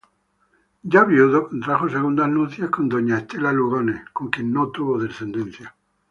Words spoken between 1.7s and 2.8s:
segundas nupcias